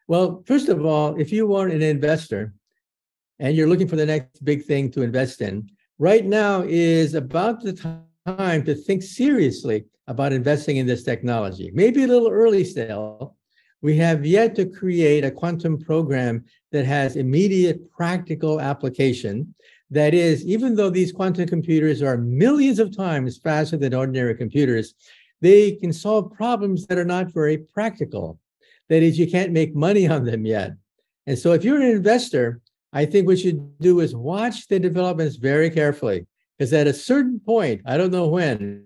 Well, 0.07 0.43
first 0.47 0.67
of 0.67 0.83
all, 0.83 1.19
if 1.19 1.31
you 1.31 1.53
are 1.53 1.67
an 1.67 1.83
investor 1.83 2.53
and 3.37 3.55
you're 3.55 3.69
looking 3.69 3.87
for 3.87 3.95
the 3.95 4.07
next 4.07 4.43
big 4.43 4.65
thing 4.65 4.89
to 4.91 5.03
invest 5.03 5.41
in, 5.41 5.69
right 5.99 6.25
now 6.25 6.63
is 6.63 7.13
about 7.13 7.61
the 7.61 7.73
time 8.25 8.63
to 8.65 8.75
think 8.75 9.03
seriously 9.03 9.85
about 10.07 10.33
investing 10.33 10.77
in 10.77 10.85
this 10.85 11.03
technology. 11.03 11.71
Maybe 11.73 12.03
a 12.03 12.07
little 12.07 12.29
early 12.29 12.63
still. 12.63 13.35
We 13.81 13.97
have 13.97 14.25
yet 14.25 14.55
to 14.55 14.65
create 14.65 15.25
a 15.25 15.31
quantum 15.31 15.79
program 15.79 16.45
that 16.71 16.85
has 16.85 17.15
immediate 17.15 17.89
practical 17.91 18.61
application. 18.61 19.55
That 19.89 20.13
is, 20.13 20.45
even 20.45 20.75
though 20.75 20.89
these 20.89 21.11
quantum 21.11 21.47
computers 21.47 22.01
are 22.01 22.17
millions 22.17 22.79
of 22.79 22.95
times 22.95 23.39
faster 23.39 23.77
than 23.77 23.93
ordinary 23.93 24.35
computers, 24.35 24.93
they 25.41 25.71
can 25.73 25.91
solve 25.91 26.31
problems 26.31 26.85
that 26.87 26.99
are 26.99 27.05
not 27.05 27.31
very 27.31 27.57
practical. 27.57 28.39
That 28.89 29.01
is, 29.01 29.17
you 29.17 29.29
can't 29.29 29.51
make 29.51 29.75
money 29.75 30.07
on 30.07 30.25
them 30.25 30.45
yet. 30.45 30.73
And 31.25 31.37
so, 31.37 31.53
if 31.53 31.63
you're 31.63 31.81
an 31.81 31.89
investor, 31.89 32.61
I 32.93 33.05
think 33.05 33.25
what 33.25 33.39
you 33.39 33.73
do 33.79 33.99
is 34.01 34.15
watch 34.15 34.67
the 34.67 34.79
developments 34.79 35.37
very 35.37 35.69
carefully. 35.69 36.27
Because 36.61 36.73
at 36.73 36.85
a 36.85 36.93
certain 36.93 37.39
point, 37.39 37.81
I 37.87 37.97
don't 37.97 38.11
know 38.11 38.27
when, 38.27 38.85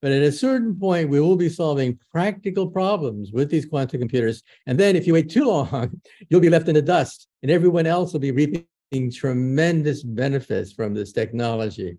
but 0.00 0.12
at 0.12 0.22
a 0.22 0.32
certain 0.32 0.74
point, 0.74 1.10
we 1.10 1.20
will 1.20 1.36
be 1.36 1.50
solving 1.50 1.98
practical 2.10 2.66
problems 2.66 3.32
with 3.32 3.50
these 3.50 3.66
quantum 3.66 4.00
computers. 4.00 4.42
And 4.66 4.80
then 4.80 4.96
if 4.96 5.06
you 5.06 5.12
wait 5.12 5.28
too 5.28 5.44
long, 5.44 6.00
you'll 6.30 6.40
be 6.40 6.48
left 6.48 6.68
in 6.68 6.74
the 6.74 6.80
dust, 6.80 7.28
and 7.42 7.50
everyone 7.50 7.86
else 7.86 8.14
will 8.14 8.20
be 8.20 8.30
reaping 8.30 9.12
tremendous 9.12 10.02
benefits 10.02 10.72
from 10.72 10.94
this 10.94 11.12
technology. 11.12 11.98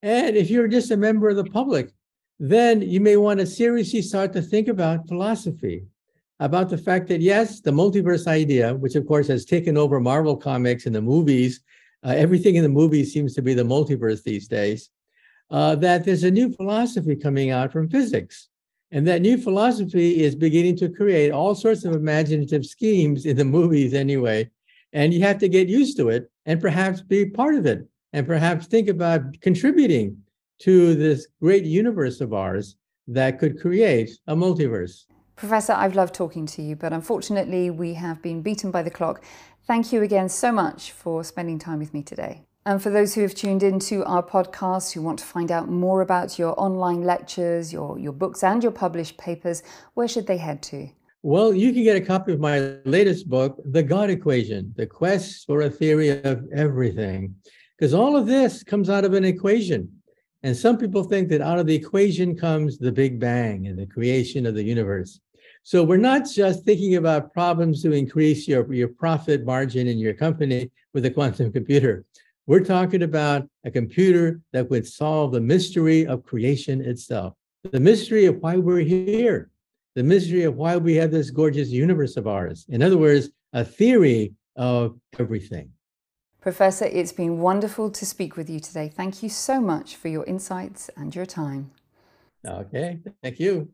And 0.00 0.34
if 0.34 0.48
you're 0.48 0.66
just 0.66 0.92
a 0.92 0.96
member 0.96 1.28
of 1.28 1.36
the 1.36 1.44
public, 1.44 1.90
then 2.40 2.80
you 2.80 3.00
may 3.00 3.18
want 3.18 3.40
to 3.40 3.46
seriously 3.46 4.00
start 4.00 4.32
to 4.32 4.40
think 4.40 4.68
about 4.68 5.08
philosophy, 5.08 5.84
about 6.40 6.70
the 6.70 6.78
fact 6.78 7.08
that, 7.08 7.20
yes, 7.20 7.60
the 7.60 7.70
multiverse 7.70 8.26
idea, 8.26 8.74
which 8.74 8.94
of 8.94 9.06
course 9.06 9.26
has 9.26 9.44
taken 9.44 9.76
over 9.76 10.00
Marvel 10.00 10.38
Comics 10.38 10.86
and 10.86 10.94
the 10.94 11.02
movies, 11.02 11.60
uh, 12.04 12.14
everything 12.16 12.56
in 12.56 12.62
the 12.62 12.68
movies 12.68 13.12
seems 13.12 13.34
to 13.34 13.42
be 13.42 13.54
the 13.54 13.62
multiverse 13.62 14.22
these 14.22 14.48
days 14.48 14.90
uh, 15.50 15.74
that 15.76 16.04
there's 16.04 16.24
a 16.24 16.30
new 16.30 16.52
philosophy 16.52 17.16
coming 17.16 17.50
out 17.50 17.72
from 17.72 17.88
physics. 17.88 18.48
And 18.90 19.06
that 19.06 19.22
new 19.22 19.36
philosophy 19.36 20.22
is 20.22 20.34
beginning 20.34 20.76
to 20.76 20.88
create 20.88 21.30
all 21.30 21.54
sorts 21.54 21.84
of 21.84 21.94
imaginative 21.94 22.64
schemes 22.64 23.26
in 23.26 23.36
the 23.36 23.44
movies, 23.44 23.92
anyway. 23.92 24.50
And 24.94 25.12
you 25.12 25.20
have 25.20 25.38
to 25.38 25.48
get 25.48 25.68
used 25.68 25.98
to 25.98 26.08
it 26.08 26.30
and 26.46 26.60
perhaps 26.60 27.02
be 27.02 27.26
part 27.26 27.54
of 27.54 27.66
it 27.66 27.86
and 28.14 28.26
perhaps 28.26 28.66
think 28.66 28.88
about 28.88 29.38
contributing 29.42 30.16
to 30.60 30.94
this 30.94 31.28
great 31.40 31.64
universe 31.64 32.20
of 32.22 32.32
ours 32.32 32.76
that 33.06 33.38
could 33.38 33.60
create 33.60 34.10
a 34.26 34.34
multiverse. 34.34 35.04
Professor, 35.36 35.72
I've 35.72 35.94
loved 35.94 36.14
talking 36.14 36.46
to 36.46 36.62
you, 36.62 36.74
but 36.74 36.92
unfortunately, 36.92 37.70
we 37.70 37.94
have 37.94 38.20
been 38.22 38.42
beaten 38.42 38.72
by 38.72 38.82
the 38.82 38.90
clock. 38.90 39.22
Thank 39.68 39.92
you 39.92 40.00
again 40.00 40.30
so 40.30 40.50
much 40.50 40.92
for 40.92 41.22
spending 41.22 41.58
time 41.58 41.78
with 41.78 41.92
me 41.92 42.02
today. 42.02 42.46
And 42.64 42.82
for 42.82 42.88
those 42.88 43.14
who 43.14 43.20
have 43.20 43.34
tuned 43.34 43.62
into 43.62 44.02
our 44.06 44.22
podcast 44.22 44.94
who 44.94 45.02
want 45.02 45.18
to 45.18 45.26
find 45.26 45.52
out 45.52 45.68
more 45.68 46.00
about 46.00 46.38
your 46.38 46.58
online 46.58 47.02
lectures, 47.02 47.70
your, 47.70 47.98
your 47.98 48.14
books, 48.14 48.42
and 48.42 48.62
your 48.62 48.72
published 48.72 49.18
papers, 49.18 49.62
where 49.92 50.08
should 50.08 50.26
they 50.26 50.38
head 50.38 50.62
to? 50.62 50.88
Well, 51.22 51.52
you 51.52 51.74
can 51.74 51.82
get 51.82 51.98
a 51.98 52.00
copy 52.00 52.32
of 52.32 52.40
my 52.40 52.76
latest 52.86 53.28
book, 53.28 53.60
The 53.66 53.82
God 53.82 54.08
Equation 54.08 54.72
The 54.74 54.86
Quest 54.86 55.44
for 55.44 55.60
a 55.60 55.68
Theory 55.68 56.22
of 56.22 56.46
Everything, 56.50 57.34
because 57.76 57.92
all 57.92 58.16
of 58.16 58.26
this 58.26 58.62
comes 58.62 58.88
out 58.88 59.04
of 59.04 59.12
an 59.12 59.24
equation. 59.24 59.92
And 60.42 60.56
some 60.56 60.78
people 60.78 61.04
think 61.04 61.28
that 61.28 61.42
out 61.42 61.58
of 61.58 61.66
the 61.66 61.74
equation 61.74 62.34
comes 62.34 62.78
the 62.78 62.92
Big 62.92 63.20
Bang 63.20 63.66
and 63.66 63.78
the 63.78 63.86
creation 63.86 64.46
of 64.46 64.54
the 64.54 64.64
universe. 64.64 65.20
So 65.68 65.84
we're 65.84 65.98
not 65.98 66.26
just 66.26 66.64
thinking 66.64 66.96
about 66.96 67.34
problems 67.34 67.82
to 67.82 67.92
increase 67.92 68.48
your, 68.48 68.72
your 68.72 68.88
profit 68.88 69.44
margin 69.44 69.86
in 69.86 69.98
your 69.98 70.14
company 70.14 70.70
with 70.94 71.04
a 71.04 71.10
quantum 71.10 71.52
computer. 71.52 72.06
We're 72.46 72.64
talking 72.64 73.02
about 73.02 73.46
a 73.64 73.70
computer 73.70 74.40
that 74.54 74.70
would 74.70 74.86
solve 74.86 75.32
the 75.32 75.42
mystery 75.42 76.06
of 76.06 76.24
creation 76.24 76.80
itself, 76.80 77.34
the 77.70 77.80
mystery 77.80 78.24
of 78.24 78.36
why 78.38 78.56
we're 78.56 78.78
here, 78.78 79.50
the 79.94 80.02
mystery 80.02 80.44
of 80.44 80.56
why 80.56 80.78
we 80.78 80.94
have 80.94 81.10
this 81.10 81.28
gorgeous 81.28 81.68
universe 81.68 82.16
of 82.16 82.26
ours. 82.26 82.64
In 82.70 82.82
other 82.82 82.96
words, 82.96 83.28
a 83.52 83.62
theory 83.62 84.32
of 84.56 84.98
everything. 85.18 85.70
Professor, 86.40 86.86
it's 86.86 87.12
been 87.12 87.40
wonderful 87.40 87.90
to 87.90 88.06
speak 88.06 88.38
with 88.38 88.48
you 88.48 88.58
today. 88.58 88.88
Thank 88.88 89.22
you 89.22 89.28
so 89.28 89.60
much 89.60 89.96
for 89.96 90.08
your 90.08 90.24
insights 90.24 90.88
and 90.96 91.14
your 91.14 91.26
time. 91.26 91.72
Okay, 92.46 93.00
thank 93.22 93.38
you. 93.38 93.68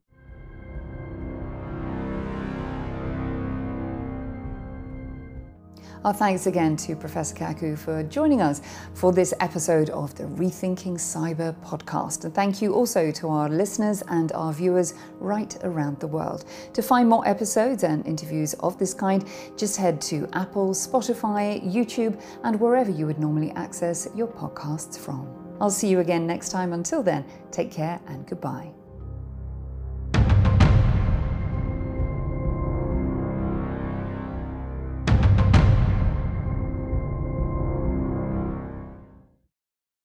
Our 6.05 6.13
thanks 6.13 6.47
again 6.47 6.77
to 6.77 6.97
Professor 6.97 7.35
Kaku 7.35 7.79
for 7.79 8.03
joining 8.03 8.43
us 8.43 8.61
for 8.93 9.11
this 9.11 9.33
episode 9.41 9.89
of 9.89 10.15
the 10.15 10.25
Rethinking 10.25 10.99
Cyber 10.99 11.55
podcast. 11.65 12.27
And 12.27 12.35
thank 12.35 12.61
you 12.61 12.75
also 12.75 13.11
to 13.13 13.29
our 13.31 13.49
listeners 13.49 14.03
and 14.09 14.31
our 14.33 14.53
viewers 14.53 14.93
right 15.19 15.57
around 15.65 15.99
the 16.01 16.07
world. 16.07 16.45
To 16.75 16.83
find 16.83 17.09
more 17.09 17.27
episodes 17.27 17.85
and 17.85 18.07
interviews 18.07 18.53
of 18.61 18.79
this 18.79 18.93
kind, 18.93 19.27
just 19.57 19.79
head 19.79 19.99
to 20.03 20.29
Apple, 20.35 20.73
Spotify, 20.75 21.65
YouTube, 21.65 22.21
and 22.43 22.61
wherever 22.61 22.91
you 22.91 23.07
would 23.07 23.19
normally 23.19 23.53
access 23.53 24.07
your 24.15 24.29
podcasts 24.29 24.99
from. 24.99 25.27
I'll 25.59 25.71
see 25.71 25.89
you 25.89 26.01
again 26.01 26.27
next 26.27 26.51
time. 26.51 26.75
Until 26.75 27.03
then, 27.03 27.25
take 27.51 27.71
care 27.71 27.99
and 28.09 28.27
goodbye. 28.27 28.75